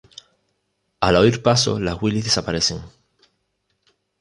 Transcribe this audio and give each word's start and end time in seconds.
Al 0.99 1.15
oír 1.15 1.43
pasos 1.43 1.79
las 1.79 2.01
Willis 2.01 2.23
desaparecen. 2.23 2.81